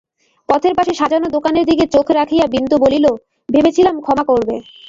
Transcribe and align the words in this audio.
পথের 0.49 0.73
পাশে 0.77 0.93
সাজানো 0.93 1.27
দোকানের 1.35 1.65
দিকে 1.69 1.85
চোখ 1.95 2.05
রাখিয়া 2.11 2.45
বিন্দু 2.53 2.75
বলিল, 2.83 3.05
ভেবেছিলাম 3.49 3.95
ক্ষমা 4.01 4.23
করবে। 4.29 4.55